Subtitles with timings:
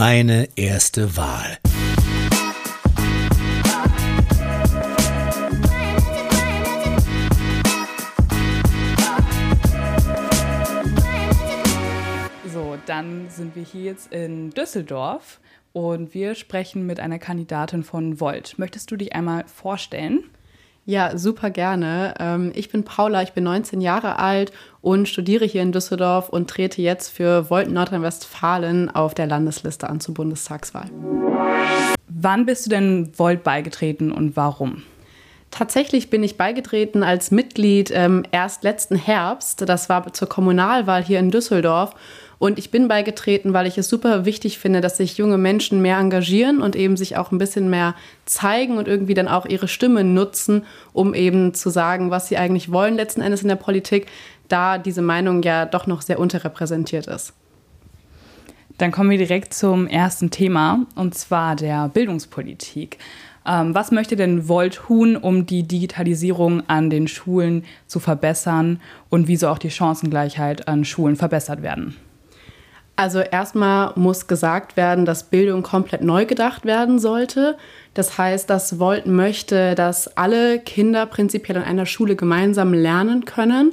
[0.00, 1.58] Meine erste Wahl.
[12.50, 15.38] So, dann sind wir hier jetzt in Düsseldorf
[15.74, 18.58] und wir sprechen mit einer Kandidatin von Volt.
[18.58, 20.30] Möchtest du dich einmal vorstellen?
[20.90, 22.14] Ja, super gerne.
[22.18, 24.50] Ähm, ich bin Paula, ich bin 19 Jahre alt
[24.80, 30.00] und studiere hier in Düsseldorf und trete jetzt für Volt Nordrhein-Westfalen auf der Landesliste an
[30.00, 30.90] zur Bundestagswahl.
[32.08, 34.82] Wann bist du denn Volt beigetreten und warum?
[35.52, 39.68] Tatsächlich bin ich beigetreten als Mitglied ähm, erst letzten Herbst.
[39.68, 41.94] Das war zur Kommunalwahl hier in Düsseldorf.
[42.40, 45.98] Und ich bin beigetreten, weil ich es super wichtig finde, dass sich junge Menschen mehr
[45.98, 47.94] engagieren und eben sich auch ein bisschen mehr
[48.24, 50.64] zeigen und irgendwie dann auch ihre Stimme nutzen,
[50.94, 54.06] um eben zu sagen, was sie eigentlich wollen letzten Endes in der Politik,
[54.48, 57.34] da diese Meinung ja doch noch sehr unterrepräsentiert ist.
[58.78, 62.96] Dann kommen wir direkt zum ersten Thema, und zwar der Bildungspolitik.
[63.46, 69.28] Ähm, was möchte denn Volt tun, um die Digitalisierung an den Schulen zu verbessern und
[69.28, 71.96] wie soll auch die Chancengleichheit an Schulen verbessert werden?
[73.00, 77.56] Also erstmal muss gesagt werden, dass Bildung komplett neu gedacht werden sollte.
[77.94, 83.72] Das heißt, dass Volt möchte, dass alle Kinder prinzipiell an einer Schule gemeinsam lernen können.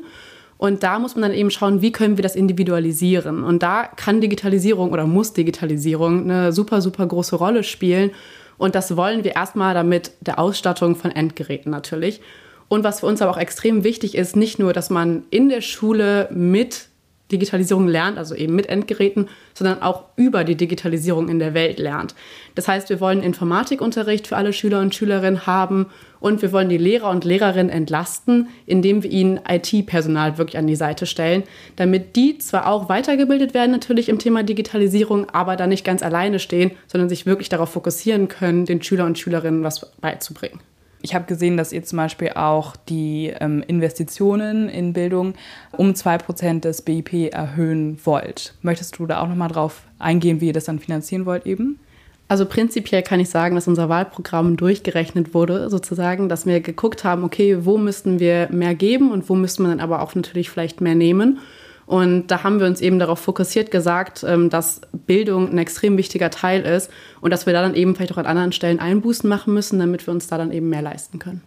[0.58, 3.44] Und da muss man dann eben schauen, wie können wir das individualisieren.
[3.44, 8.12] Und da kann Digitalisierung oder muss Digitalisierung eine super, super große Rolle spielen.
[8.58, 12.22] Und das wollen wir erstmal damit der Ausstattung von Endgeräten natürlich.
[12.70, 15.60] Und was für uns aber auch extrem wichtig ist, nicht nur, dass man in der
[15.60, 16.88] Schule mit
[17.32, 22.16] Digitalisierung lernt, also eben mit Endgeräten, sondern auch über die Digitalisierung in der Welt lernt.
[22.56, 25.88] Das heißt, wir wollen Informatikunterricht für alle Schüler und Schülerinnen haben
[26.20, 30.76] und wir wollen die Lehrer und Lehrerinnen entlasten, indem wir ihnen IT-Personal wirklich an die
[30.76, 31.44] Seite stellen,
[31.76, 36.40] damit die zwar auch weitergebildet werden natürlich im Thema Digitalisierung, aber da nicht ganz alleine
[36.40, 40.60] stehen, sondern sich wirklich darauf fokussieren können, den Schüler und Schülerinnen was beizubringen.
[41.08, 45.36] Ich habe gesehen, dass ihr zum Beispiel auch die ähm, Investitionen in Bildung
[45.72, 48.56] um 2% des BIP erhöhen wollt.
[48.62, 51.80] Möchtest du da auch nochmal drauf eingehen, wie ihr das dann finanzieren wollt eben?
[52.28, 57.24] Also prinzipiell kann ich sagen, dass unser Wahlprogramm durchgerechnet wurde, sozusagen, dass wir geguckt haben,
[57.24, 60.82] okay, wo müssten wir mehr geben und wo müssten wir dann aber auch natürlich vielleicht
[60.82, 61.40] mehr nehmen.
[61.88, 66.30] Und da haben wir uns eben darauf fokussiert gesagt, ähm, dass Bildung ein extrem wichtiger
[66.30, 69.54] Teil ist und dass wir da dann eben vielleicht auch an anderen Stellen Einbußen machen
[69.54, 71.42] müssen, damit wir uns da dann eben mehr leisten können.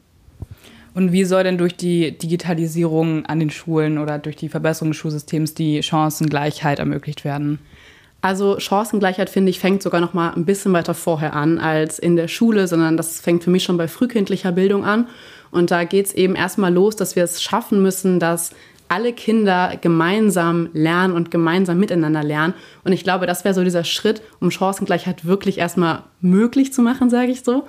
[0.95, 4.97] Und wie soll denn durch die Digitalisierung an den Schulen oder durch die Verbesserung des
[4.97, 7.59] Schulsystems die Chancengleichheit ermöglicht werden?
[8.23, 12.17] Also Chancengleichheit finde ich fängt sogar noch mal ein bisschen weiter vorher an als in
[12.17, 15.07] der Schule, sondern das fängt für mich schon bei frühkindlicher Bildung an.
[15.51, 18.51] Und da geht es eben erstmal los, dass wir es schaffen müssen, dass
[18.91, 22.55] alle Kinder gemeinsam lernen und gemeinsam miteinander lernen.
[22.85, 27.09] Und ich glaube, das wäre so dieser Schritt, um Chancengleichheit wirklich erstmal möglich zu machen,
[27.09, 27.65] sage ich so.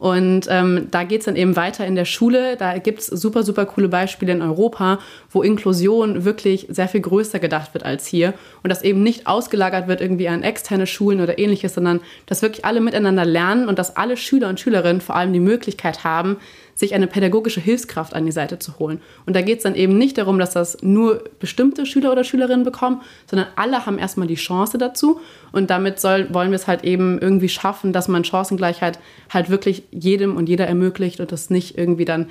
[0.00, 2.56] Und ähm, da geht es dann eben weiter in der Schule.
[2.56, 4.98] Da gibt es super, super coole Beispiele in Europa,
[5.28, 8.32] wo Inklusion wirklich sehr viel größer gedacht wird als hier.
[8.62, 12.64] Und das eben nicht ausgelagert wird irgendwie an externe Schulen oder ähnliches, sondern dass wirklich
[12.64, 16.38] alle miteinander lernen und dass alle Schüler und Schülerinnen vor allem die Möglichkeit haben,
[16.80, 19.00] sich eine pädagogische Hilfskraft an die Seite zu holen.
[19.26, 22.64] Und da geht es dann eben nicht darum, dass das nur bestimmte Schüler oder Schülerinnen
[22.64, 25.20] bekommen, sondern alle haben erstmal die Chance dazu.
[25.52, 28.98] Und damit soll, wollen wir es halt eben irgendwie schaffen, dass man Chancengleichheit
[29.28, 32.26] halt wirklich jedem und jeder ermöglicht und das nicht irgendwie dann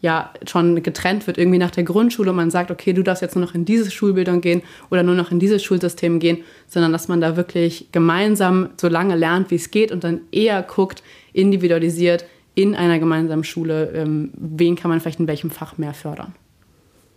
[0.00, 3.34] ja schon getrennt wird, irgendwie nach der Grundschule und man sagt, okay, du darfst jetzt
[3.34, 7.08] nur noch in diese Schulbildung gehen oder nur noch in dieses Schulsystem gehen, sondern dass
[7.08, 12.24] man da wirklich gemeinsam so lange lernt, wie es geht und dann eher guckt, individualisiert,
[12.58, 16.34] in einer gemeinsamen Schule, ähm, wen kann man vielleicht in welchem Fach mehr fördern?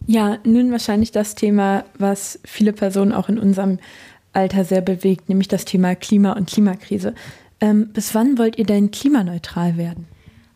[0.05, 3.79] Ja, nun wahrscheinlich das Thema, was viele Personen auch in unserem
[4.33, 7.15] Alter sehr bewegt, nämlich das Thema Klima und Klimakrise.
[7.59, 10.05] Ähm, bis wann wollt ihr denn klimaneutral werden?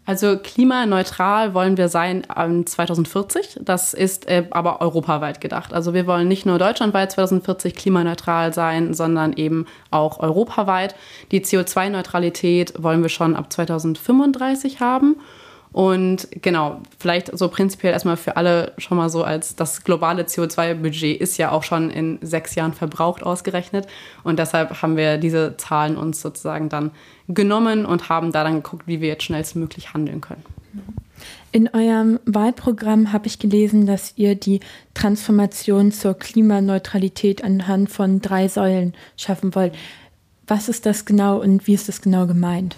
[0.05, 2.23] Also klimaneutral wollen wir sein
[2.65, 3.59] 2040.
[3.61, 5.73] Das ist äh, aber europaweit gedacht.
[5.73, 10.95] Also wir wollen nicht nur deutschlandweit 2040 klimaneutral sein, sondern eben auch europaweit.
[11.31, 15.15] Die CO2-Neutralität wollen wir schon ab 2035 haben.
[15.75, 21.19] Und genau, vielleicht so prinzipiell erstmal für alle schon mal so als das globale CO2-Budget
[21.19, 23.85] ist ja auch schon in sechs Jahren verbraucht ausgerechnet.
[24.23, 26.91] Und deshalb haben wir diese Zahlen uns sozusagen dann
[27.27, 30.45] genommen und haben da dann geguckt, wie wir jetzt schnellstmöglich handeln können.
[31.51, 34.61] In eurem Wahlprogramm habe ich gelesen, dass ihr die
[34.93, 39.75] Transformation zur Klimaneutralität anhand von drei Säulen schaffen wollt.
[40.47, 42.77] Was ist das genau und wie ist das genau gemeint?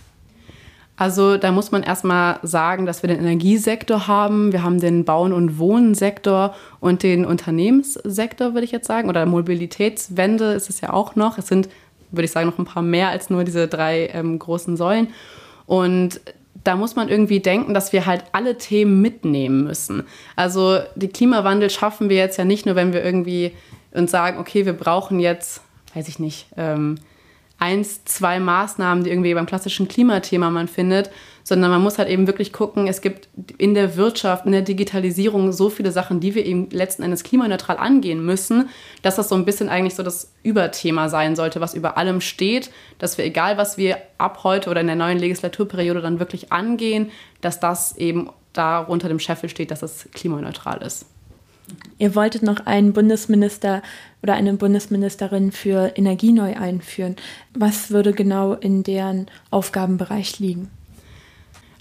[0.97, 5.31] Also da muss man erstmal sagen, dass wir den Energiesektor haben, wir haben den Bauen-
[5.31, 11.15] und Wohnsektor und den Unternehmenssektor, würde ich jetzt sagen, oder Mobilitätswende ist es ja auch
[11.15, 11.37] noch.
[11.37, 11.69] Es sind
[12.11, 15.09] würde ich sagen, noch ein paar mehr als nur diese drei ähm, großen Säulen.
[15.65, 16.21] Und
[16.63, 20.03] da muss man irgendwie denken, dass wir halt alle Themen mitnehmen müssen.
[20.35, 23.51] Also die Klimawandel schaffen wir jetzt ja nicht nur, wenn wir irgendwie
[23.91, 25.61] uns sagen, okay, wir brauchen jetzt,
[25.93, 26.95] weiß ich nicht, ähm,
[27.59, 31.09] eins, zwei Maßnahmen, die irgendwie beim klassischen Klimathema man findet,
[31.43, 35.51] sondern man muss halt eben wirklich gucken, es gibt in der Wirtschaft, in der Digitalisierung
[35.53, 38.69] so viele Sachen, die wir eben letzten Endes klimaneutral angehen müssen,
[39.01, 42.69] dass das so ein bisschen eigentlich so das Überthema sein sollte, was über allem steht,
[42.99, 47.11] dass wir, egal was wir ab heute oder in der neuen Legislaturperiode dann wirklich angehen,
[47.41, 51.05] dass das eben da unter dem Scheffel steht, dass es klimaneutral ist.
[51.97, 53.81] Ihr wolltet noch einen Bundesminister
[54.23, 57.15] oder eine Bundesministerin für Energie neu einführen.
[57.53, 60.69] Was würde genau in deren Aufgabenbereich liegen?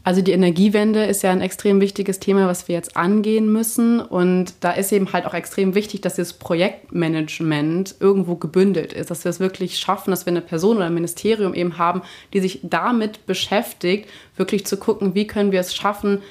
[0.06, 3.98] Also die Energiewende ist ja ein extrem wichtiges Thema, was wir jetzt angehen müssen.
[3.98, 9.24] Und da ist eben halt auch extrem wichtig, dass das Projektmanagement irgendwo gebündelt ist, dass
[9.24, 12.02] wir es wirklich schaffen, dass wir eine Person oder ein Ministerium eben haben,
[12.32, 16.22] die sich damit beschäftigt, wirklich zu gucken, wie können wir es schaffen,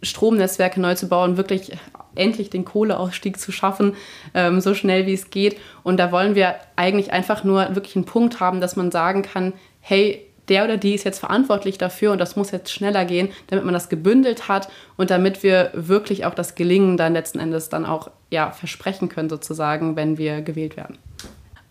[0.00, 1.72] Stromnetzwerke neu zu bauen, wirklich
[2.18, 3.94] endlich den Kohleausstieg zu schaffen,
[4.34, 5.58] ähm, so schnell wie es geht.
[5.82, 9.52] Und da wollen wir eigentlich einfach nur wirklich einen Punkt haben, dass man sagen kann,
[9.80, 13.64] hey, der oder die ist jetzt verantwortlich dafür und das muss jetzt schneller gehen, damit
[13.64, 17.84] man das gebündelt hat und damit wir wirklich auch das Gelingen dann letzten Endes dann
[17.84, 20.98] auch ja, versprechen können, sozusagen, wenn wir gewählt werden.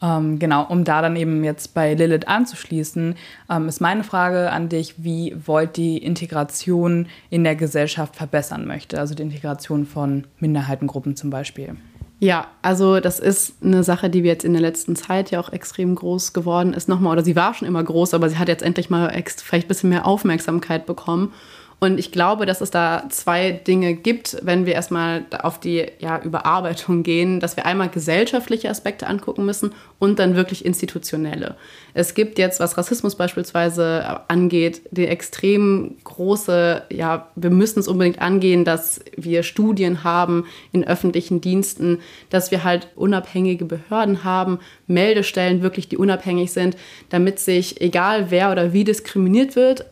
[0.02, 3.16] Ähm, genau, um da dann eben jetzt bei Lilith anzuschließen,
[3.50, 9.00] ähm, ist meine Frage an dich, wie Volt die Integration in der Gesellschaft verbessern möchte,
[9.00, 11.78] also die Integration von Minderheitengruppen zum Beispiel.
[12.20, 15.52] Ja, also das ist eine Sache, die wir jetzt in der letzten Zeit ja auch
[15.54, 16.90] extrem groß geworden ist.
[16.90, 19.68] Nochmal, oder sie war schon immer groß, aber sie hat jetzt endlich mal vielleicht ein
[19.68, 21.32] bisschen mehr Aufmerksamkeit bekommen.
[21.80, 26.20] Und ich glaube, dass es da zwei Dinge gibt, wenn wir erstmal auf die ja,
[26.24, 31.56] Überarbeitung gehen, dass wir einmal gesellschaftliche Aspekte angucken müssen und dann wirklich institutionelle.
[31.94, 38.22] Es gibt jetzt, was Rassismus beispielsweise angeht, die extrem große, ja, wir müssen es unbedingt
[38.22, 42.00] angehen, dass wir Studien haben in öffentlichen Diensten,
[42.32, 44.58] dass wir halt unabhängige Behörden haben,
[44.88, 46.76] Meldestellen wirklich, die unabhängig sind,
[47.10, 49.86] damit sich, egal wer oder wie diskriminiert wird,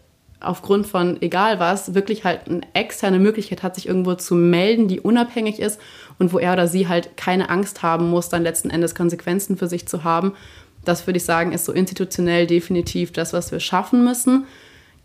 [0.45, 4.99] aufgrund von egal was wirklich halt eine externe Möglichkeit hat, sich irgendwo zu melden, die
[4.99, 5.79] unabhängig ist
[6.19, 9.67] und wo er oder sie halt keine Angst haben muss, dann letzten Endes Konsequenzen für
[9.67, 10.33] sich zu haben.
[10.83, 14.45] Das würde ich sagen, ist so institutionell definitiv das, was wir schaffen müssen.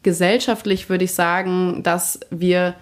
[0.02, 2.74] Gesellschaftlich würde ich sagen, dass wir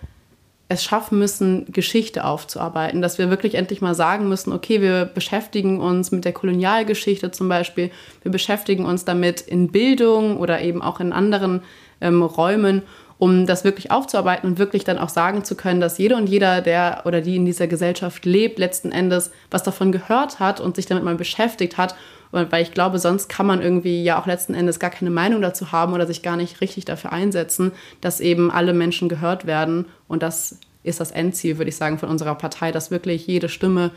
[0.68, 5.80] es schaffen müssen, Geschichte aufzuarbeiten, dass wir wirklich endlich mal sagen müssen, okay, wir beschäftigen
[5.80, 7.90] uns mit der Kolonialgeschichte zum Beispiel,
[8.22, 11.62] wir beschäftigen uns damit in Bildung oder eben auch in anderen
[12.00, 12.82] ähm, Räumen,
[13.18, 16.60] um das wirklich aufzuarbeiten und wirklich dann auch sagen zu können, dass jeder und jeder,
[16.60, 20.86] der oder die in dieser Gesellschaft lebt, letzten Endes was davon gehört hat und sich
[20.86, 21.96] damit mal beschäftigt hat.
[22.30, 25.72] weil ich glaube, sonst kann man irgendwie ja auch letzten Endes gar keine Meinung dazu
[25.72, 29.86] haben oder sich gar nicht richtig dafür einsetzen, dass eben alle Menschen gehört werden.
[30.08, 33.92] Und das ist das Endziel, würde ich sagen, von unserer Partei, dass wirklich jede Stimme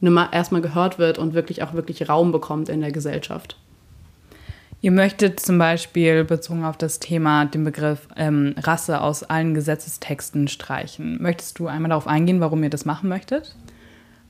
[0.00, 3.56] erstmal gehört wird und wirklich auch wirklich Raum bekommt in der Gesellschaft.
[4.86, 10.46] Ihr möchtet zum Beispiel bezogen auf das Thema den Begriff ähm, Rasse aus allen Gesetzestexten
[10.46, 11.20] streichen.
[11.20, 13.56] Möchtest du einmal darauf eingehen, warum ihr das machen möchtet?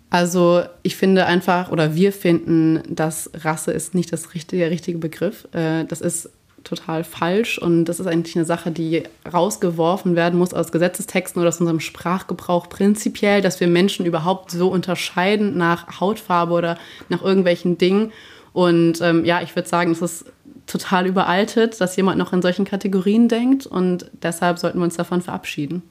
[0.09, 4.97] Also ich finde einfach, oder wir finden, dass Rasse ist nicht das richtige, der richtige
[4.97, 5.47] Begriff.
[5.53, 6.31] Äh, das ist
[6.65, 11.51] total falsch und das ist eigentlich eine Sache, die rausgeworfen werden muss aus Gesetzestexten oder
[11.51, 16.79] aus unserem Sprachgebrauch prinzipiell, dass wir Menschen überhaupt so unterscheiden nach Hautfarbe oder
[17.11, 18.11] nach irgendwelchen Dingen.
[18.55, 20.25] Und ähm, ja, ich würde sagen, es ist
[20.67, 25.23] total überaltet, dass jemand noch in solchen Kategorien denkt und deshalb sollten wir uns davon
[25.23, 25.83] verabschieden.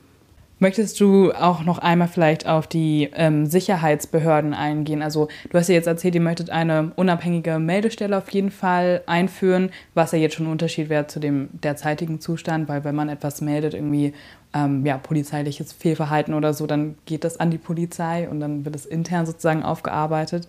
[0.58, 5.02] Möchtest du auch noch einmal vielleicht auf die ähm, Sicherheitsbehörden eingehen?
[5.02, 9.70] Also du hast ja jetzt erzählt, ihr möchtet eine unabhängige Meldestelle auf jeden Fall einführen,
[9.96, 13.42] was ja jetzt schon ein Unterschied wäre zu dem derzeitigen Zustand, weil wenn man etwas
[13.42, 14.14] meldet, irgendwie
[14.54, 18.78] ähm, ja, polizeiliches Fehlverhalten oder so, dann geht das an die Polizei und dann wird
[18.78, 20.48] es intern sozusagen aufgearbeitet.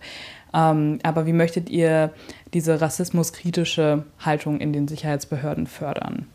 [0.53, 2.11] Ähm, aber wie möchtet ihr
[2.53, 6.27] diese rassismuskritische Haltung in den Sicherheitsbehörden fördern?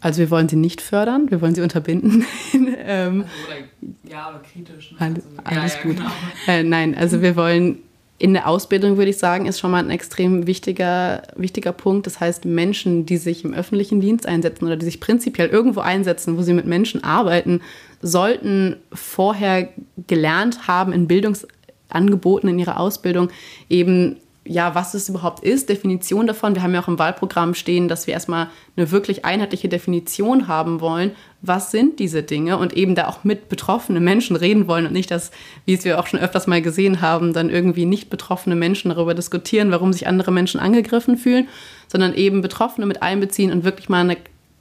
[0.00, 2.24] Also wir wollen sie nicht fördern, wir wollen sie unterbinden.
[2.54, 4.92] ähm, also, ja, aber kritisch.
[4.92, 4.98] Ne?
[5.00, 5.96] Alles, also, alles ja, gut.
[5.96, 6.10] Genau.
[6.46, 7.78] Äh, nein, also wir wollen
[8.18, 12.06] in der Ausbildung, würde ich sagen, ist schon mal ein extrem wichtiger, wichtiger Punkt.
[12.06, 16.36] Das heißt, Menschen, die sich im öffentlichen Dienst einsetzen oder die sich prinzipiell irgendwo einsetzen,
[16.36, 17.60] wo sie mit Menschen arbeiten,
[18.02, 19.68] sollten vorher
[20.08, 21.06] gelernt haben in
[21.88, 23.30] Bildungsangeboten in ihrer Ausbildung
[23.68, 24.16] eben
[24.50, 26.54] ja, was es überhaupt ist, Definition davon.
[26.54, 30.80] Wir haben ja auch im Wahlprogramm stehen, dass wir erstmal eine wirklich einheitliche Definition haben
[30.80, 31.10] wollen.
[31.42, 32.56] Was sind diese Dinge?
[32.56, 35.32] Und eben da auch mit betroffenen Menschen reden wollen und nicht, dass,
[35.66, 39.12] wie es wir auch schon öfters mal gesehen haben, dann irgendwie nicht betroffene Menschen darüber
[39.12, 41.46] diskutieren, warum sich andere Menschen angegriffen fühlen,
[41.86, 44.16] sondern eben Betroffene mit einbeziehen und wirklich mal eine,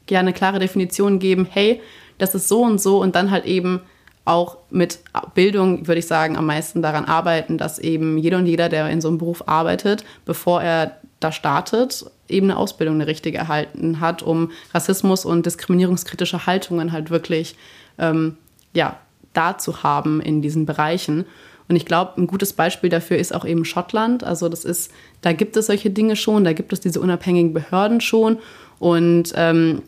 [0.09, 1.79] ja, eine klare Definition geben, hey,
[2.17, 3.83] das ist so und so und dann halt eben
[4.27, 4.99] auch mit
[5.33, 9.01] Bildung, würde ich sagen, am meisten daran arbeiten, dass eben jeder und jeder, der in
[9.01, 14.21] so einem Beruf arbeitet, bevor er da startet, eben eine Ausbildung, eine richtige erhalten hat,
[14.21, 17.55] um Rassismus und diskriminierungskritische Haltungen halt wirklich
[17.97, 18.37] ähm,
[18.73, 18.97] ja,
[19.33, 21.25] da zu haben in diesen Bereichen.
[21.69, 24.23] Und ich glaube, ein gutes Beispiel dafür ist auch eben Schottland.
[24.23, 24.91] Also das ist,
[25.21, 28.37] da gibt es solche Dinge schon, da gibt es diese unabhängigen Behörden schon.
[28.79, 29.81] Und ähm,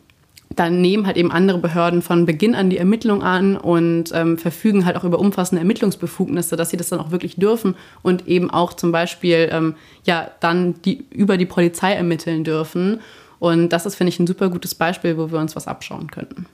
[0.56, 4.86] dann nehmen halt eben andere Behörden von Beginn an die Ermittlung an und ähm, verfügen
[4.86, 8.74] halt auch über umfassende Ermittlungsbefugnisse, dass sie das dann auch wirklich dürfen und eben auch
[8.74, 9.76] zum Beispiel ähm,
[10.06, 13.00] ja dann die, über die Polizei ermitteln dürfen.
[13.38, 16.46] Und das ist, finde ich, ein super gutes Beispiel, wo wir uns was abschauen könnten.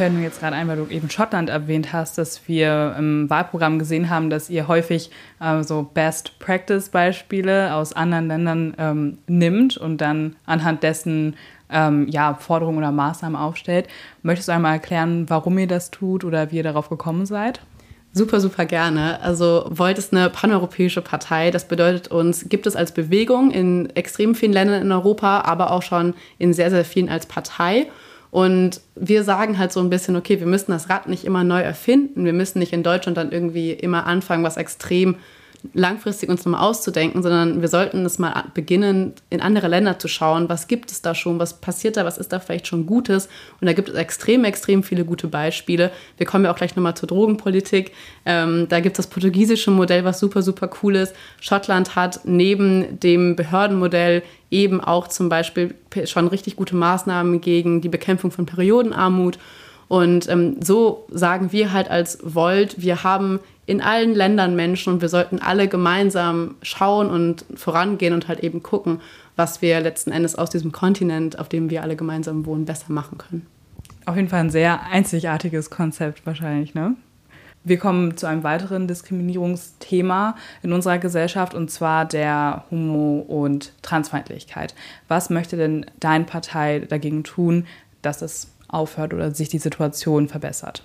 [0.00, 3.78] Fällt mir jetzt gerade ein, weil du eben Schottland erwähnt hast, dass wir im Wahlprogramm
[3.78, 5.10] gesehen haben, dass ihr häufig
[5.42, 11.36] äh, so Best-Practice-Beispiele aus anderen Ländern ähm, nimmt und dann anhand dessen
[11.68, 13.88] ähm, ja, Forderungen oder Maßnahmen aufstellt.
[14.22, 17.60] Möchtest du einmal erklären, warum ihr das tut oder wie ihr darauf gekommen seid?
[18.14, 19.20] Super, super gerne.
[19.20, 21.50] Also Volt ist eine paneuropäische Partei.
[21.50, 25.82] Das bedeutet uns, gibt es als Bewegung in extrem vielen Ländern in Europa, aber auch
[25.82, 27.86] schon in sehr, sehr vielen als Partei.
[28.30, 31.60] Und wir sagen halt so ein bisschen, okay, wir müssen das Rad nicht immer neu
[31.60, 32.24] erfinden.
[32.24, 35.16] Wir müssen nicht in Deutschland dann irgendwie immer anfangen, was extrem
[35.74, 40.48] langfristig uns nochmal auszudenken, sondern wir sollten es mal beginnen, in andere Länder zu schauen,
[40.48, 43.28] was gibt es da schon, was passiert da, was ist da vielleicht schon Gutes.
[43.60, 45.90] Und da gibt es extrem, extrem viele gute Beispiele.
[46.16, 47.92] Wir kommen ja auch gleich nochmal zur Drogenpolitik.
[48.24, 51.14] Ähm, da gibt es das portugiesische Modell, was super, super cool ist.
[51.40, 55.74] Schottland hat neben dem Behördenmodell eben auch zum Beispiel
[56.04, 59.38] schon richtig gute Maßnahmen gegen die Bekämpfung von Periodenarmut.
[59.90, 65.00] Und ähm, so sagen wir halt als Volt, wir haben in allen Ländern Menschen und
[65.02, 69.00] wir sollten alle gemeinsam schauen und vorangehen und halt eben gucken,
[69.34, 73.18] was wir letzten Endes aus diesem Kontinent, auf dem wir alle gemeinsam wohnen, besser machen
[73.18, 73.48] können.
[74.06, 76.94] Auf jeden Fall ein sehr einzigartiges Konzept wahrscheinlich, ne?
[77.64, 84.76] Wir kommen zu einem weiteren Diskriminierungsthema in unserer Gesellschaft und zwar der Homo- und Transfeindlichkeit.
[85.08, 87.66] Was möchte denn deine Partei dagegen tun,
[88.02, 90.82] dass es aufhört oder sich die Situation verbessert?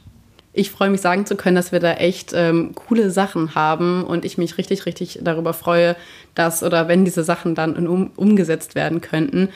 [0.55, 4.23] ich freue mich sagen zu können, dass wir da echt ähm, coole Sachen haben und
[4.23, 5.97] ich mich richtig, richtig darüber freue,
[6.33, 9.49] dass oder wenn diese Sachen dann um, umgesetzt werden könnten.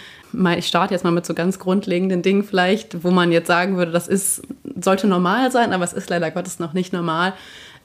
[0.57, 3.91] Ich starte jetzt mal mit so ganz grundlegenden Dingen vielleicht, wo man jetzt sagen würde,
[3.91, 4.41] das ist,
[4.79, 7.33] sollte normal sein, aber es ist leider Gottes noch nicht normal.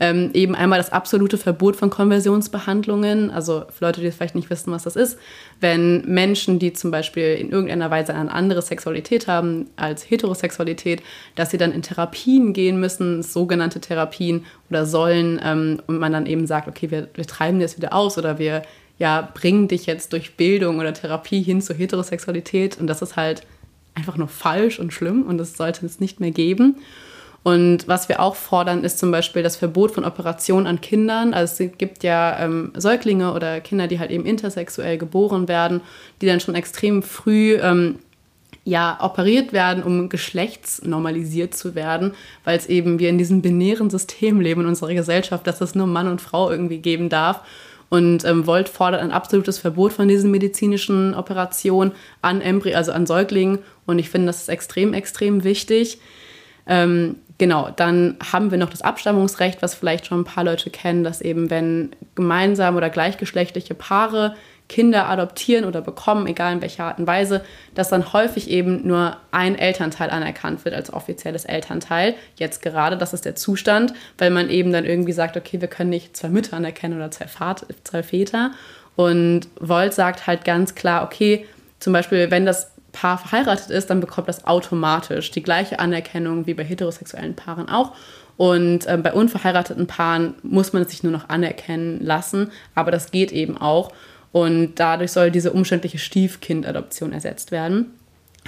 [0.00, 3.30] Ähm, eben einmal das absolute Verbot von Konversionsbehandlungen.
[3.30, 5.18] Also für Leute, die vielleicht nicht wissen, was das ist,
[5.60, 11.02] wenn Menschen, die zum Beispiel in irgendeiner Weise eine andere Sexualität haben als Heterosexualität,
[11.36, 16.26] dass sie dann in Therapien gehen müssen, sogenannte Therapien oder sollen, ähm, und man dann
[16.26, 18.62] eben sagt, okay, wir, wir treiben das wieder aus oder wir
[18.98, 22.78] ja, bringen dich jetzt durch Bildung oder Therapie hin zur Heterosexualität.
[22.78, 23.42] Und das ist halt
[23.94, 26.76] einfach nur falsch und schlimm und das sollte es nicht mehr geben.
[27.44, 31.34] Und was wir auch fordern, ist zum Beispiel das Verbot von Operationen an Kindern.
[31.34, 35.82] Also es gibt ja ähm, Säuglinge oder Kinder, die halt eben intersexuell geboren werden,
[36.22, 37.98] die dann schon extrem früh ähm,
[38.64, 44.40] ja, operiert werden, um geschlechtsnormalisiert zu werden, weil es eben wir in diesem binären System
[44.40, 47.42] leben in unserer Gesellschaft, dass es nur Mann und Frau irgendwie geben darf.
[47.90, 53.06] Und ähm, Volt fordert ein absolutes Verbot von diesen medizinischen Operationen an Embry, also an
[53.06, 53.58] Säuglingen.
[53.84, 55.98] Und ich finde, das ist extrem, extrem wichtig.
[56.66, 61.04] Ähm, genau, dann haben wir noch das Abstammungsrecht, was vielleicht schon ein paar Leute kennen,
[61.04, 64.34] dass eben wenn gemeinsam oder gleichgeschlechtliche Paare
[64.68, 69.18] Kinder adoptieren oder bekommen, egal in welcher Art und Weise, dass dann häufig eben nur
[69.30, 72.14] ein Elternteil anerkannt wird als offizielles Elternteil.
[72.36, 75.90] Jetzt gerade, das ist der Zustand, weil man eben dann irgendwie sagt, okay, wir können
[75.90, 78.52] nicht zwei Mütter anerkennen oder zwei, Vater, zwei Väter.
[78.96, 81.46] Und Volt sagt halt ganz klar, okay,
[81.78, 86.54] zum Beispiel, wenn das Paar verheiratet ist, dann bekommt das automatisch die gleiche Anerkennung wie
[86.54, 87.92] bei heterosexuellen Paaren auch.
[88.36, 93.10] Und äh, bei unverheirateten Paaren muss man es sich nur noch anerkennen lassen, aber das
[93.10, 93.92] geht eben auch.
[94.32, 97.92] Und dadurch soll diese umständliche Stiefkindadoption ersetzt werden.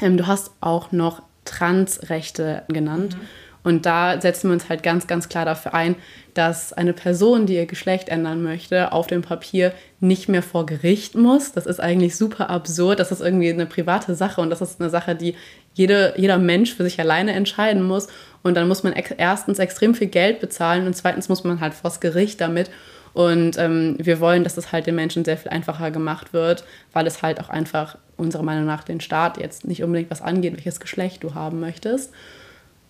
[0.01, 3.17] Ähm, du hast auch noch Transrechte genannt.
[3.17, 3.21] Mhm.
[3.67, 5.97] Und da setzen wir uns halt ganz, ganz klar dafür ein,
[6.35, 11.17] dass eine Person, die ihr Geschlecht ändern möchte, auf dem Papier nicht mehr vor Gericht
[11.17, 11.51] muss.
[11.51, 13.01] Das ist eigentlich super absurd.
[13.01, 15.35] Das ist irgendwie eine private Sache und das ist eine Sache, die
[15.75, 18.07] jede, jeder Mensch für sich alleine entscheiden muss.
[18.45, 21.75] Und dann muss man ex erstens extrem viel Geld bezahlen und zweitens muss man halt
[21.75, 22.71] vors Gericht damit.
[23.15, 27.09] Und ähm, wir wollen, dass es halt den Menschen sehr viel einfacher gemacht wird, weil
[27.09, 30.79] es halt auch einfach unserer Meinung nach den Staat jetzt nicht unbedingt was angeht, welches
[30.79, 32.13] Geschlecht du haben möchtest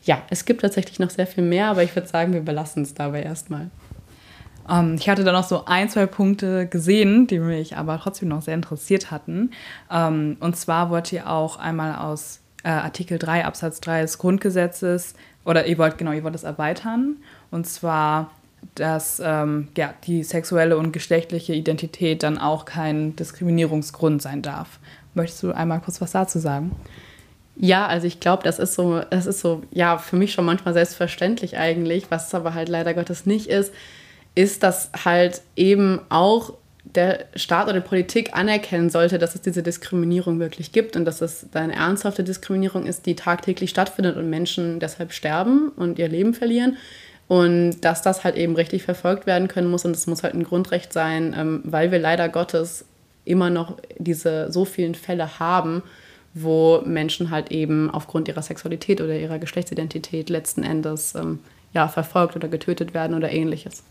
[0.07, 2.95] ja, es gibt tatsächlich noch sehr viel mehr, aber ich würde sagen, wir belassen es
[2.95, 3.71] dabei erstmal.
[4.69, 8.29] Um, ähm, ich hatte da noch so ein, zwei Punkte gesehen, die mich aber trotzdem
[8.29, 9.51] noch sehr interessiert hatten.
[9.89, 14.19] Um, ähm, und zwar wollt ihr auch einmal aus äh, Artikel 3 Absatz 3 des
[14.19, 17.17] Grundgesetzes, oder ihr wollt, genau, ihr wollt es erweitern.
[17.53, 18.33] Und zwar,
[18.75, 24.81] dass ähm, ja, die sexuelle und geschlechtliche Identität dann auch kein Diskriminierungsgrund sein darf.
[25.15, 26.73] Möchtest du einmal kurz was dazu sagen?
[27.59, 30.75] Ja, also ich glaube, das ist so, das ist so, ja, für mich schon manchmal
[30.75, 33.73] selbstverständlich eigentlich, was es aber halt leider Gottes nicht ist,
[34.35, 36.53] ist, dass halt eben auch
[36.85, 41.21] der Staat oder die Politik anerkennen sollte, dass es diese Diskriminierung wirklich gibt und dass
[41.21, 46.35] es eine ernsthafte Diskriminierung ist, die tagtäglich stattfindet und Menschen deshalb sterben und ihr Leben
[46.35, 46.77] verlieren.
[47.29, 50.45] Und dass das halt eben richtig verfolgt werden können muss und es muss halt ein
[50.45, 52.85] Grundrecht sein, ähm, weil wir leider Gottes
[53.25, 55.83] immer noch diese so vielen Fälle haben,
[56.39, 61.39] wo Menschen halt eben aufgrund ihrer Sexualität oder ihrer Geschlechtsidentität letzten Endes ähm,
[61.73, 63.83] ja, verfolgt oder getötet werden oder ähnliches.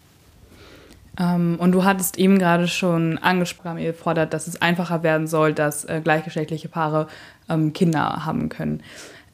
[1.20, 5.54] Ähm, und du hattest eben gerade schon angesprochen, ihr fordert, dass es einfacher werden soll,
[5.54, 7.08] dass äh, gleichgeschlechtliche Paare
[7.50, 8.84] ähm, Kinder haben können.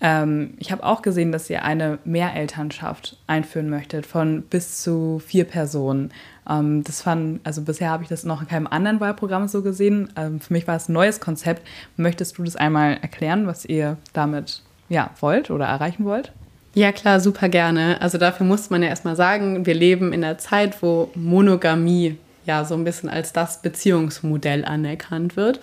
[0.01, 5.45] Ähm, ich habe auch gesehen, dass ihr eine Mehrelternschaft einführen möchtet von bis zu vier
[5.45, 6.11] Personen.
[6.49, 10.11] Ähm, das fand, also bisher habe ich das noch in keinem anderen Wahlprogramm so gesehen.
[10.17, 11.61] Ähm, für mich war es ein neues Konzept.
[11.97, 16.31] Möchtest du das einmal erklären, was ihr damit ja, wollt oder erreichen wollt?
[16.73, 18.01] Ja, klar, super gerne.
[18.01, 22.65] Also dafür muss man ja erstmal sagen, wir leben in einer Zeit, wo Monogamie ja
[22.65, 25.59] so ein bisschen als das Beziehungsmodell anerkannt wird.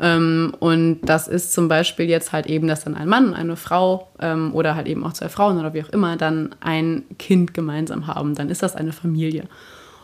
[0.00, 4.08] Ähm, und das ist zum Beispiel jetzt halt eben, dass dann ein Mann, eine Frau
[4.18, 8.06] ähm, oder halt eben auch zwei Frauen oder wie auch immer dann ein Kind gemeinsam
[8.06, 8.34] haben.
[8.34, 9.44] Dann ist das eine Familie.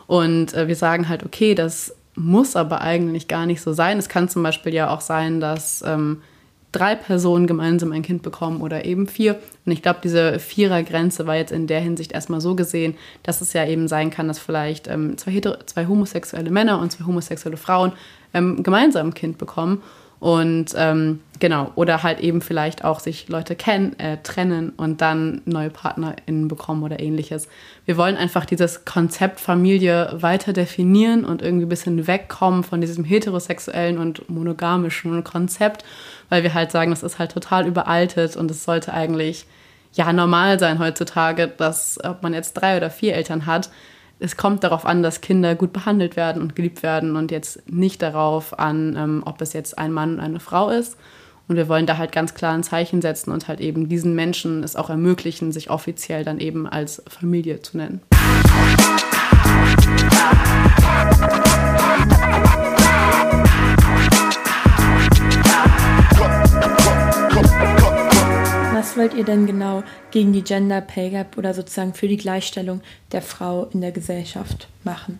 [0.05, 3.97] Und äh, wir sagen halt, okay, das muss aber eigentlich gar nicht so sein.
[3.97, 6.21] Es kann zum Beispiel ja auch sein, dass ähm,
[6.71, 9.39] drei Personen gemeinsam ein Kind bekommen oder eben vier.
[9.65, 13.53] Und ich glaube, diese Vierergrenze war jetzt in der Hinsicht erstmal so gesehen, dass es
[13.53, 17.93] ja eben sein kann, dass vielleicht ähm, zwei, zwei homosexuelle Männer und zwei homosexuelle Frauen
[18.33, 19.81] ähm, gemeinsam ein Kind bekommen.
[20.19, 25.41] Und ähm, genau, oder halt eben vielleicht auch sich Leute kennen, äh, trennen und dann
[25.45, 27.47] neue PartnerInnen bekommen oder ähnliches.
[27.85, 33.03] Wir wollen einfach dieses Konzept Familie weiter definieren und irgendwie ein bisschen wegkommen von diesem
[33.03, 35.85] heterosexuellen und monogamischen Konzept,
[36.29, 39.45] weil wir halt sagen, das ist halt total überaltet und es sollte eigentlich
[39.93, 43.69] ja normal sein heutzutage, dass ob man jetzt drei oder vier Eltern hat,
[44.19, 48.01] es kommt darauf an, dass Kinder gut behandelt werden und geliebt werden und jetzt nicht
[48.01, 50.97] darauf an, ähm, ob es jetzt ein Mann und eine Frau ist.
[51.47, 54.63] Und wir wollen da halt ganz klar ein Zeichen setzen und halt eben diesen Menschen
[54.63, 58.01] es auch ermöglichen, sich offiziell dann eben als Familie zu nennen.
[68.97, 72.81] Wollt ihr denn genau gegen die Gender Pay Gap oder sozusagen für die Gleichstellung
[73.11, 75.19] der Frau in der Gesellschaft machen?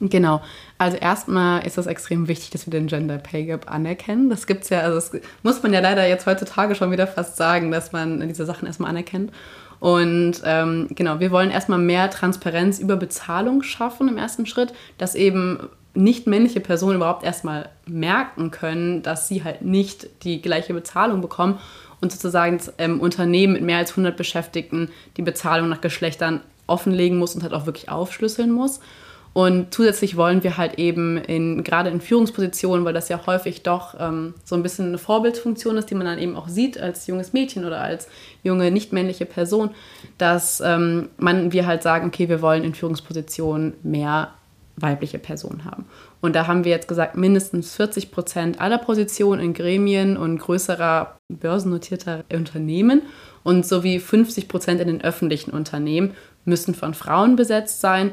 [0.00, 0.40] Genau.
[0.78, 4.30] Also erstmal ist es extrem wichtig, dass wir den Gender Pay Gap anerkennen.
[4.30, 7.36] Das gibt es ja, also das muss man ja leider jetzt heutzutage schon wieder fast
[7.36, 9.30] sagen, dass man diese Sachen erstmal anerkennt.
[9.78, 15.14] Und ähm, genau, wir wollen erstmal mehr Transparenz über Bezahlung schaffen im ersten Schritt, dass
[15.14, 21.20] eben nicht männliche Personen überhaupt erstmal merken können, dass sie halt nicht die gleiche Bezahlung
[21.20, 21.58] bekommen
[22.00, 27.34] und sozusagen ähm, Unternehmen mit mehr als 100 Beschäftigten die Bezahlung nach Geschlechtern offenlegen muss
[27.34, 28.80] und halt auch wirklich aufschlüsseln muss.
[29.32, 33.94] Und zusätzlich wollen wir halt eben in, gerade in Führungspositionen, weil das ja häufig doch
[34.00, 37.32] ähm, so ein bisschen eine Vorbildfunktion ist, die man dann eben auch sieht als junges
[37.32, 38.08] Mädchen oder als
[38.42, 39.70] junge nicht-männliche Person,
[40.18, 44.32] dass ähm, man, wir halt sagen, okay, wir wollen in Führungspositionen mehr
[44.76, 45.84] weibliche Personen haben.
[46.20, 51.18] Und da haben wir jetzt gesagt, mindestens 40 Prozent aller Positionen in Gremien und größerer
[51.28, 53.02] börsennotierter Unternehmen
[53.42, 58.12] und sowie 50 Prozent in den öffentlichen Unternehmen müssen von Frauen besetzt sein.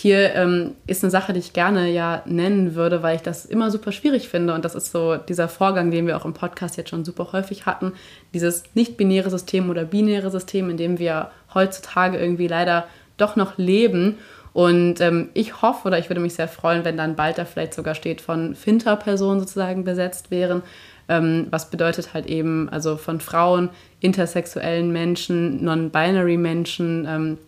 [0.00, 3.72] Hier ähm, ist eine Sache, die ich gerne ja nennen würde, weil ich das immer
[3.72, 4.54] super schwierig finde.
[4.54, 7.66] Und das ist so dieser Vorgang, den wir auch im Podcast jetzt schon super häufig
[7.66, 7.94] hatten.
[8.32, 14.18] Dieses nicht-binäre System oder binäre System, in dem wir heutzutage irgendwie leider doch noch leben.
[14.58, 17.74] Und ähm, ich hoffe oder ich würde mich sehr freuen, wenn dann bald da vielleicht
[17.74, 20.62] sogar steht, von Finter-Personen sozusagen besetzt wären,
[21.08, 27.38] Ähm, was bedeutet halt eben, also von Frauen, intersexuellen Menschen, non-binary Menschen, ähm,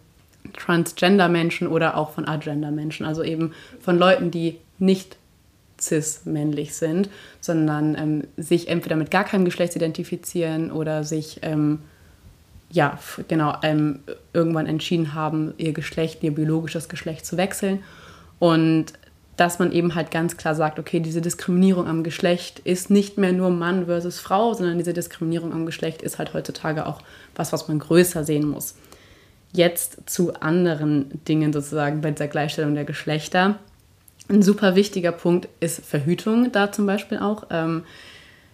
[0.56, 5.16] Transgender-Menschen oder auch von Agender-Menschen, also eben von Leuten, die nicht
[5.80, 11.80] cis-männlich sind, sondern ähm, sich entweder mit gar keinem Geschlecht identifizieren oder sich ähm,
[12.70, 14.00] ja, genau, ähm,
[14.32, 17.82] irgendwann entschieden haben, ihr Geschlecht, ihr biologisches Geschlecht zu wechseln.
[18.38, 18.92] Und
[19.36, 23.32] dass man eben halt ganz klar sagt, okay, diese Diskriminierung am Geschlecht ist nicht mehr
[23.32, 27.00] nur Mann versus Frau, sondern diese Diskriminierung am Geschlecht ist halt heutzutage auch
[27.34, 28.76] was, was man größer sehen muss.
[29.52, 33.58] Jetzt zu anderen Dingen sozusagen bei der Gleichstellung der Geschlechter.
[34.28, 37.44] Ein super wichtiger Punkt ist Verhütung da zum Beispiel auch.
[37.50, 37.84] Ähm,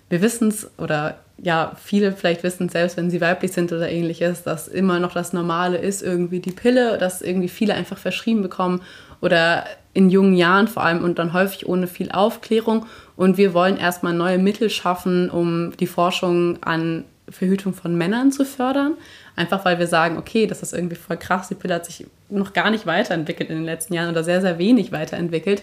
[0.09, 4.43] wir wissen es oder ja, viele vielleicht wissen selbst, wenn sie weiblich sind oder ähnliches,
[4.43, 8.81] dass immer noch das Normale ist, irgendwie die Pille, dass irgendwie viele einfach verschrieben bekommen
[9.21, 12.87] oder in jungen Jahren vor allem und dann häufig ohne viel Aufklärung.
[13.17, 18.45] Und wir wollen erstmal neue Mittel schaffen, um die Forschung an Verhütung von Männern zu
[18.45, 18.95] fördern.
[19.35, 22.53] Einfach weil wir sagen, okay, das ist irgendwie voll krass, die Pille hat sich noch
[22.53, 25.63] gar nicht weiterentwickelt in den letzten Jahren oder sehr, sehr wenig weiterentwickelt.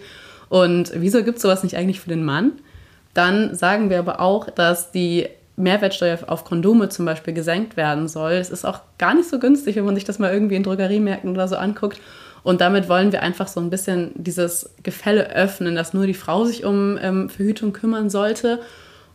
[0.49, 2.53] Und wieso gibt es sowas nicht eigentlich für den Mann?
[3.13, 8.33] Dann sagen wir aber auch, dass die Mehrwertsteuer auf Kondome zum Beispiel gesenkt werden soll.
[8.33, 11.31] Es ist auch gar nicht so günstig, wenn man sich das mal irgendwie in Drogeriemärkten
[11.31, 11.99] oder so anguckt.
[12.43, 16.43] Und damit wollen wir einfach so ein bisschen dieses Gefälle öffnen, dass nur die Frau
[16.43, 18.59] sich um ähm, Verhütung kümmern sollte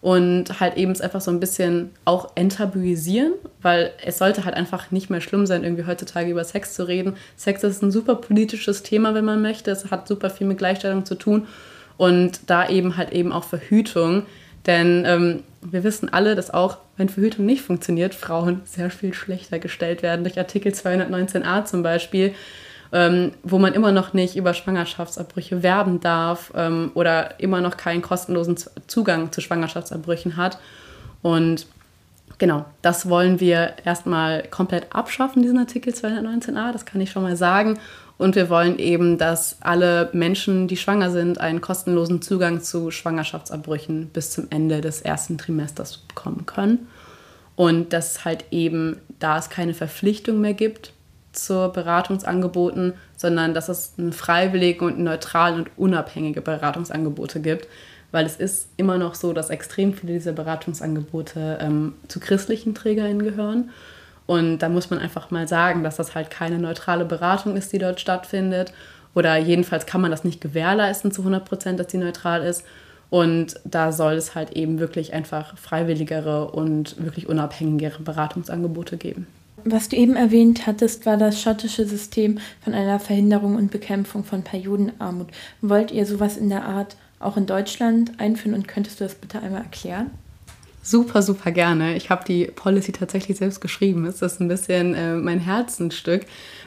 [0.01, 4.91] und halt eben es einfach so ein bisschen auch enttabuisieren, weil es sollte halt einfach
[4.91, 7.17] nicht mehr schlimm sein, irgendwie heutzutage über Sex zu reden.
[7.37, 9.71] Sex ist ein super politisches Thema, wenn man möchte.
[9.71, 11.49] Es hat super viel mit Gleichstellung zu tun
[11.97, 14.25] und da eben halt eben auch Verhütung.
[14.69, 19.59] Denn ähm, wir wissen alle, dass auch, wenn Verhütung nicht funktioniert, Frauen sehr viel schlechter
[19.59, 20.25] gestellt werden.
[20.25, 22.35] Durch Artikel 219a zum Beispiel,
[22.93, 28.03] ähm, wo man immer noch nicht über Schwangerschaftsabbrüche werben darf ähm, oder immer noch keinen
[28.03, 30.59] kostenlosen Zugang zu Schwangerschaftsabbrüchen hat.
[31.23, 31.67] Und
[32.37, 37.37] genau, das wollen wir erstmal komplett abschaffen, diesen Artikel 219a, das kann ich schon mal
[37.37, 37.79] sagen.
[38.19, 44.09] Und wir wollen eben, dass alle Menschen, die schwanger sind, einen kostenlosen Zugang zu Schwangerschaftsabbrüchen
[44.09, 46.89] bis zum Ende des ersten Trimesters bekommen können.
[47.55, 50.93] Und dass halt eben, da es keine Verpflichtung mehr gibt
[51.33, 57.69] zu Beratungsangeboten, sondern dass es einen freiwilligen und neutralen und unabhängige Beratungsangebote gibt.
[58.11, 63.23] Weil es ist immer noch so, dass extrem viele dieser Beratungsangebote ähm, zu christlichen TrägerInnen
[63.23, 63.71] gehören.
[64.29, 67.79] Und da muss man einfach mal sagen, dass das halt keine neutrale Beratung ist, die
[67.79, 68.75] dort stattfindet.
[69.15, 72.63] Oder jedenfalls kann man das nicht gewährleisten zu 100 Prozent, dass die neutral ist.
[73.09, 79.27] Und da soll es halt eben wirklich einfach freiwilligere und wirklich unabhängigere Beratungsangebote geben.
[79.65, 84.43] Was du eben erwähnt hattest, war das schottische System von einer Verhinderung und Bekämpfung von
[84.43, 85.29] Periodenarmut.
[85.63, 89.41] Wollt ihr sowas in der Art auch in Deutschland einführen und könntest du das bitte
[89.41, 90.11] einmal erklären?
[90.91, 91.97] Super, super gerne.
[91.97, 94.07] Ich habe die Policy tatsächlich selbst geschrieben.
[94.07, 96.23] Es ist ein bisschen äh, mein Herzensstück,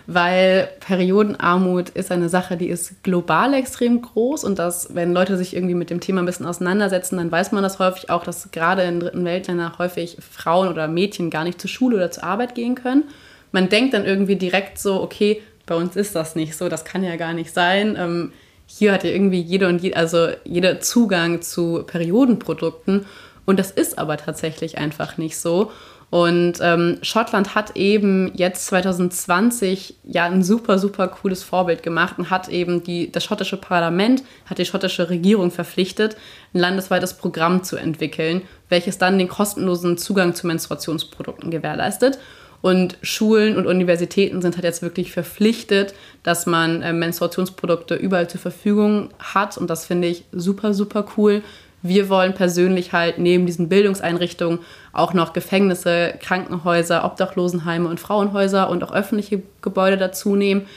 [0.06, 5.56] weil Periodenarmut ist eine Sache, die ist global extrem groß und dass, wenn Leute sich
[5.56, 8.84] irgendwie mit dem Thema ein bisschen auseinandersetzen, dann weiß man das häufig auch, dass gerade
[8.84, 12.76] in dritten Weltländern häufig Frauen oder Mädchen gar nicht zur Schule oder zur Arbeit gehen
[12.76, 13.06] können.
[13.52, 17.04] Man denkt dann irgendwie direkt so, okay, bei uns ist das nicht so, das kann
[17.04, 17.96] ja gar nicht sein.
[17.98, 18.34] Ähm,
[18.68, 23.08] hier hat ja irgendwie jeder und je, also jeder Zugang zu Periodenprodukten
[23.45, 25.71] und das ist aber tatsächlich einfach nicht so.
[26.12, 32.30] Und ähm, Schottland hat eben jetzt 2020 ja ein super, super cooles Vorbild gemacht und
[32.30, 36.17] hat eben die, das schottische Parlament, hat die schottische Regierung verpflichtet,
[36.54, 42.19] ein landesweites Programm zu entwickeln, welches dann den kostenlosen Zugang zu Menstruationsprodukten gewährleistet.
[42.62, 48.41] Und Schulen und Universitäten sind halt jetzt wirklich verpflichtet, dass man äh, Menstruationsprodukte überall zur
[48.41, 49.58] Verfügung hat.
[49.58, 51.41] Und das finde ich super, super cool
[51.84, 54.60] wir wollen persönlich halt neben diesen Bildungseinrichtungen
[54.94, 60.67] auch noch Gefängnisse, Krankenhäuser, Obdachlosenheime und Frauenhäuser und auch öffentliche Gebäude dazu nehmen,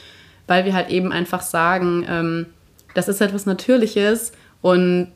[0.47, 2.45] weil wir halt eben einfach sagen, ähm,
[2.93, 5.11] das ist etwas Natürliches und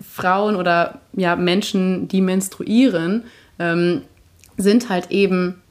[0.00, 3.24] Frauen oder ja, Menschen, die menstruieren,
[3.58, 4.02] ähm,
[4.56, 5.62] sind halt eben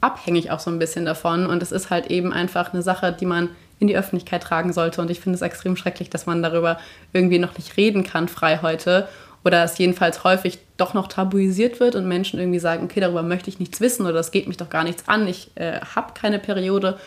[0.00, 1.46] abhängig auch so ein bisschen davon.
[1.46, 5.00] Und es ist halt eben einfach eine Sache, die man in die Öffentlichkeit tragen sollte.
[5.00, 6.78] Und ich finde es extrem schrecklich, dass man darüber
[7.12, 9.08] irgendwie noch nicht reden kann frei heute.
[9.42, 13.48] Oder es jedenfalls häufig doch noch tabuisiert wird und Menschen irgendwie sagen, okay, darüber möchte
[13.48, 16.38] ich nichts wissen oder das geht mich doch gar nichts an, ich äh, habe keine
[16.38, 16.98] Periode.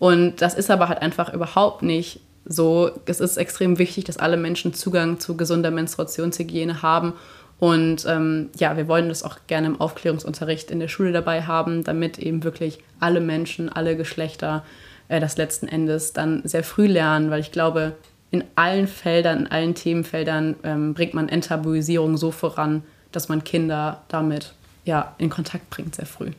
[0.00, 2.90] Und das ist aber halt einfach überhaupt nicht so.
[3.06, 7.14] Es ist extrem wichtig, dass alle Menschen Zugang zu gesunder Menstruationshygiene haben.
[7.58, 11.84] Und ähm, ja, wir wollen das auch gerne im Aufklärungsunterricht in der Schule dabei haben,
[11.84, 14.64] damit eben wirklich alle Menschen, alle Geschlechter
[15.08, 17.96] äh, das letzten Endes dann sehr früh lernen, weil ich glaube,
[18.30, 24.02] in allen Feldern, in allen Themenfeldern ähm, bringt man Enttabuisierung so voran, dass man Kinder
[24.08, 24.52] damit
[24.84, 26.30] ja, in Kontakt bringt sehr früh.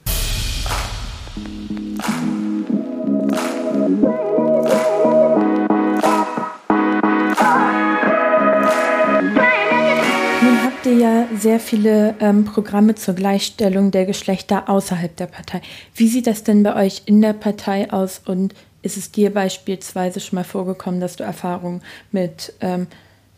[10.88, 15.62] Ihr ja sehr viele ähm, Programme zur Gleichstellung der Geschlechter außerhalb der Partei.
[15.94, 20.20] Wie sieht das denn bei euch in der Partei aus und ist es dir beispielsweise
[20.20, 22.88] schon mal vorgekommen, dass du Erfahrungen mit ähm,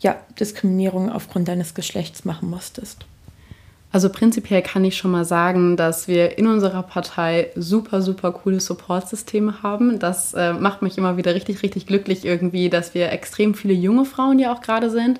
[0.00, 3.04] ja, Diskriminierung aufgrund deines Geschlechts machen musstest?
[3.92, 8.60] Also prinzipiell kann ich schon mal sagen, dass wir in unserer Partei super, super coole
[8.60, 9.98] Supportsysteme haben.
[9.98, 14.04] Das äh, macht mich immer wieder richtig, richtig glücklich irgendwie, dass wir extrem viele junge
[14.04, 15.18] Frauen ja auch gerade sind,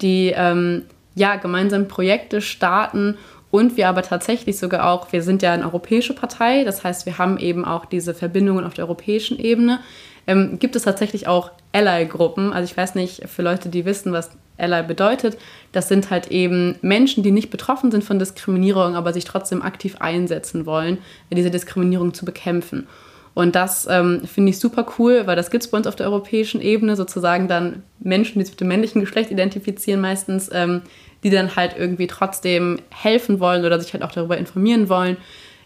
[0.00, 0.84] die ähm,
[1.14, 3.16] ja gemeinsam Projekte starten
[3.50, 7.18] und wir aber tatsächlich sogar auch, wir sind ja eine europäische Partei, das heißt, wir
[7.18, 9.80] haben eben auch diese Verbindungen auf der europäischen Ebene.
[10.26, 12.52] Ähm, gibt es tatsächlich auch Ally-Gruppen.
[12.52, 15.36] Also ich weiß nicht, für Leute, die wissen, was Ally bedeutet,
[15.72, 19.96] das sind halt eben Menschen, die nicht betroffen sind von Diskriminierung, aber sich trotzdem aktiv
[20.00, 20.98] einsetzen wollen,
[21.30, 22.86] diese Diskriminierung zu bekämpfen.
[23.34, 26.06] Und das ähm, finde ich super cool, weil das gibt es bei uns auf der
[26.06, 30.82] europäischen Ebene, sozusagen dann Menschen, die sich mit dem männlichen Geschlecht identifizieren meistens, ähm,
[31.24, 35.16] die dann halt irgendwie trotzdem helfen wollen oder sich halt auch darüber informieren wollen.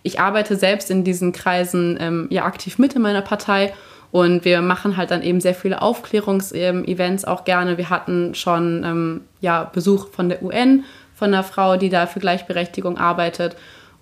[0.02, 3.74] Ich arbeite selbst in diesen Kreisen ähm, ja aktiv mit in meiner Partei
[4.10, 7.76] und wir machen halt dann eben sehr viele Aufklärungsevents auch gerne.
[7.76, 12.20] Wir hatten schon ähm, ja, Besuch von der UN, von einer Frau, die da für
[12.20, 13.56] Gleichberechtigung arbeitet.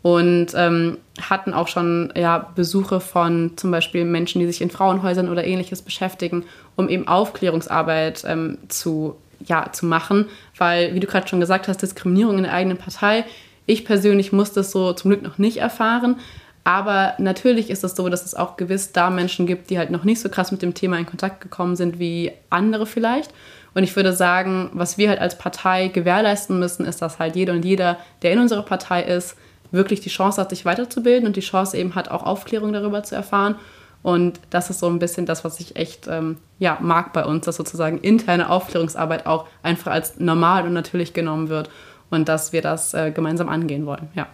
[0.06, 5.28] Und ähm, hatten auch schon ja, Besuche von zum Beispiel Menschen, die sich in Frauenhäusern
[5.28, 6.44] oder ähnliches beschäftigen,
[6.76, 10.26] um eben Aufklärungsarbeit ähm, zu, ja, zu machen.
[10.56, 13.24] Weil, wie du gerade schon gesagt hast, Diskriminierung in der eigenen Partei.
[13.66, 16.20] Ich persönlich musste es so zum Glück noch nicht erfahren.
[16.62, 20.04] Aber natürlich ist es so, dass es auch gewiss da Menschen gibt, die halt noch
[20.04, 23.34] nicht so krass mit dem Thema in Kontakt gekommen sind wie andere vielleicht.
[23.74, 27.54] Und ich würde sagen, was wir halt als Partei gewährleisten müssen, ist, dass halt jeder
[27.54, 29.36] und jeder, der in unserer Partei ist,
[29.76, 33.14] wirklich die Chance hat, sich weiterzubilden und die Chance eben hat, auch Aufklärung darüber zu
[33.14, 33.54] erfahren.
[34.02, 37.44] Und das ist so ein bisschen das, was ich echt ähm, ja, mag bei uns,
[37.44, 41.70] dass sozusagen interne Aufklärungsarbeit auch einfach als normal und natürlich genommen wird
[42.10, 44.08] und dass wir das äh, gemeinsam angehen wollen.
[44.14, 44.28] Ja.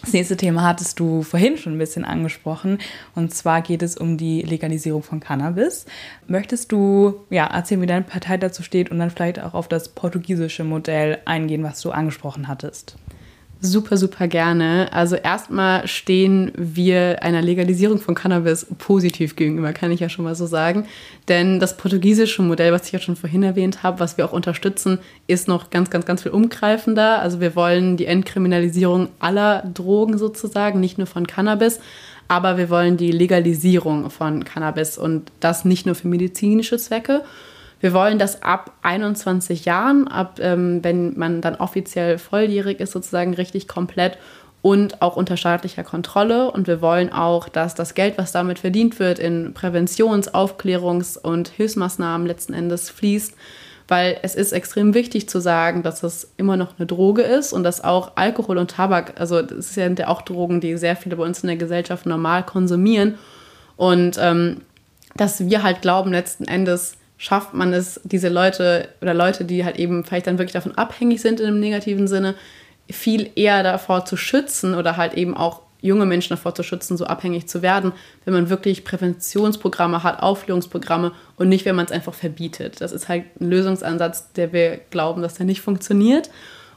[0.00, 2.78] Das nächste Thema hattest du vorhin schon ein bisschen angesprochen.
[3.14, 5.86] Und zwar geht es um die Legalisierung von Cannabis.
[6.28, 9.88] Möchtest du ja, erzählen, wie deine Partei dazu steht und dann vielleicht auch auf das
[9.88, 12.96] portugiesische Modell eingehen, was du angesprochen hattest?
[13.60, 14.88] Super, super gerne.
[14.92, 20.36] Also erstmal stehen wir einer Legalisierung von Cannabis positiv gegenüber, kann ich ja schon mal
[20.36, 20.86] so sagen.
[21.26, 25.00] Denn das portugiesische Modell, was ich ja schon vorhin erwähnt habe, was wir auch unterstützen,
[25.26, 27.20] ist noch ganz, ganz, ganz viel umgreifender.
[27.20, 31.80] Also wir wollen die Entkriminalisierung aller Drogen sozusagen, nicht nur von Cannabis,
[32.28, 37.24] aber wir wollen die Legalisierung von Cannabis und das nicht nur für medizinische Zwecke.
[37.80, 43.34] Wir wollen das ab 21 Jahren, ab ähm, wenn man dann offiziell volljährig ist, sozusagen
[43.34, 44.18] richtig komplett
[44.62, 46.50] und auch unter staatlicher Kontrolle.
[46.50, 51.48] Und wir wollen auch, dass das Geld, was damit verdient wird, in Präventions-, Aufklärungs- und
[51.48, 53.34] Hilfsmaßnahmen letzten Endes fließt.
[53.86, 57.62] Weil es ist extrem wichtig zu sagen, dass es immer noch eine Droge ist und
[57.62, 61.24] dass auch Alkohol und Tabak, also das sind ja auch Drogen, die sehr viele bei
[61.24, 63.16] uns in der Gesellschaft normal konsumieren.
[63.76, 64.60] Und ähm,
[65.16, 69.76] dass wir halt glauben, letzten Endes, schafft man es, diese Leute oder Leute, die halt
[69.76, 72.34] eben vielleicht dann wirklich davon abhängig sind in einem negativen Sinne,
[72.90, 77.04] viel eher davor zu schützen oder halt eben auch junge Menschen davor zu schützen, so
[77.04, 77.92] abhängig zu werden,
[78.24, 82.80] wenn man wirklich Präventionsprogramme hat, Aufklärungsprogramme und nicht, wenn man es einfach verbietet.
[82.80, 86.30] Das ist halt ein Lösungsansatz, der wir glauben, dass der nicht funktioniert.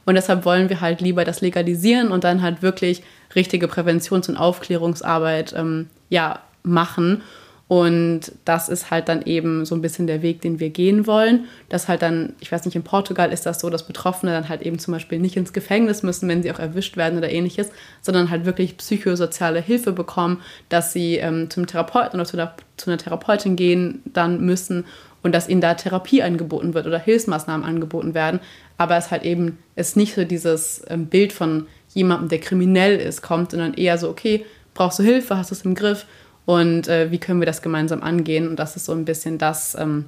[0.04, 3.02] Und deshalb wollen wir halt lieber das legalisieren und dann halt wirklich
[3.34, 7.22] richtige Präventions- und Aufklärungsarbeit ähm, ja, machen.
[7.68, 11.46] Und das ist halt dann eben so ein bisschen der Weg, den wir gehen wollen.
[11.70, 14.62] Dass halt dann, ich weiß nicht, in Portugal ist das so, dass Betroffene dann halt
[14.62, 17.70] eben zum Beispiel nicht ins Gefängnis müssen, wenn sie auch erwischt werden oder ähnliches,
[18.02, 22.90] sondern halt wirklich psychosoziale Hilfe bekommen, dass sie ähm, zum Therapeuten oder zu, der, zu
[22.90, 24.84] einer Therapeutin gehen dann müssen
[25.22, 28.40] und dass ihnen da Therapie angeboten wird oder Hilfsmaßnahmen angeboten werden.
[28.76, 33.22] Aber es halt eben ist nicht so dieses ähm, Bild von jemandem, der kriminell ist,
[33.22, 34.44] kommt, sondern eher so, okay,
[34.74, 36.06] brauchst du Hilfe, hast du es im Griff,
[36.44, 38.48] und äh, wie können wir das gemeinsam angehen.
[38.48, 40.06] Und das ist so ein bisschen das, ähm,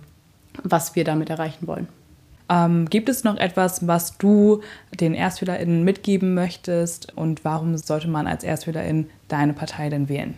[0.63, 1.89] was wir damit erreichen wollen.
[2.49, 4.61] Ähm, gibt es noch etwas, was du
[5.01, 10.35] den ErstwählerInnen mitgeben möchtest und warum sollte man als ErstwählerIn deine Partei denn wählen?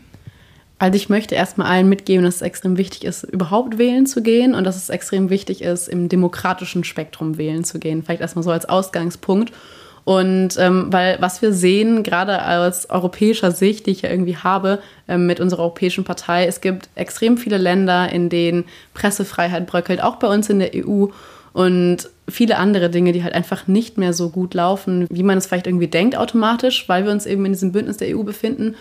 [0.78, 4.54] Also ich möchte erstmal allen mitgeben, dass es extrem wichtig ist, überhaupt wählen zu gehen
[4.54, 8.02] und dass es extrem wichtig ist, im demokratischen Spektrum wählen zu gehen.
[8.02, 9.52] Vielleicht erstmal so als Ausgangspunkt.
[10.06, 14.78] Und ähm, weil was wir sehen, gerade aus europäischer Sicht, die ich ja irgendwie habe
[15.08, 20.14] ähm, mit unserer europäischen Partei, es gibt extrem viele Länder, in denen Pressefreiheit bröckelt, auch
[20.16, 21.06] bei uns in der EU.
[21.52, 25.48] Und viele andere Dinge, die halt einfach nicht mehr so gut laufen, wie man es
[25.48, 28.76] vielleicht irgendwie denkt automatisch, weil wir uns eben in diesem Bündnis der EU befinden.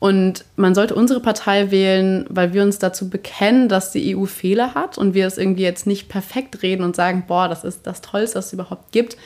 [0.00, 4.74] Und man sollte unsere Partei wählen, weil wir uns dazu bekennen, dass die EU Fehler
[4.74, 8.02] hat und wir es irgendwie jetzt nicht perfekt reden und sagen, boah, das ist das
[8.02, 9.16] Tollste, was es überhaupt gibt.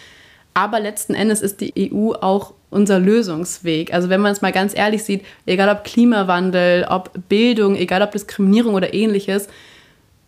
[0.55, 3.93] Aber letzten Endes ist die EU auch unser Lösungsweg.
[3.93, 8.13] Also wenn man es mal ganz ehrlich sieht, egal ob Klimawandel, ob Bildung, egal ob
[8.13, 9.49] Diskriminierung oder ähnliches,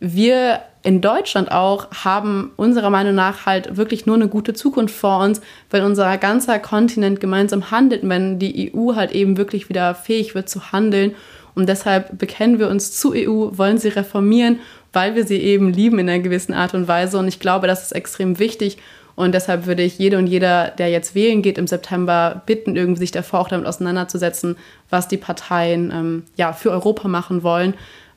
[0.01, 5.21] wir in Deutschland auch haben unserer Meinung nach halt wirklich nur eine gute Zukunft vor
[5.21, 10.35] uns, weil unser ganzer Kontinent gemeinsam handelt, wenn die EU halt eben wirklich wieder fähig
[10.35, 11.15] wird zu handeln.
[11.55, 14.59] Und deshalb bekennen wir uns zur EU, wollen sie reformieren,
[14.93, 17.17] weil wir sie eben lieben in einer gewissen Art und Weise.
[17.17, 18.77] Und ich glaube, das ist extrem wichtig.
[19.17, 23.01] Und deshalb würde ich jede und jeder, der jetzt wählen geht im September, bitten, irgendwie
[23.01, 24.57] sich davor auch damit auseinanderzusetzen,
[24.91, 27.75] was die Parteien ähm, ja, für Europa machen wollen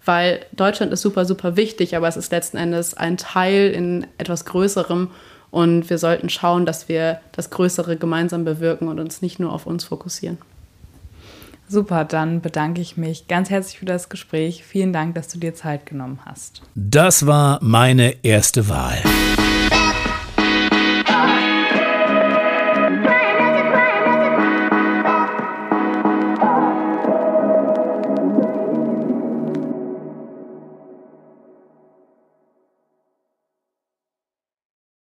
[0.07, 4.45] weil Deutschland ist super, super wichtig, aber es ist letzten Endes ein Teil in etwas
[4.45, 5.09] Größerem
[5.51, 9.65] und wir sollten schauen, dass wir das Größere gemeinsam bewirken und uns nicht nur auf
[9.65, 10.37] uns fokussieren.
[11.69, 14.63] Super, dann bedanke ich mich ganz herzlich für das Gespräch.
[14.63, 16.61] Vielen Dank, dass du dir Zeit genommen hast.
[16.75, 18.97] Das war meine erste Wahl.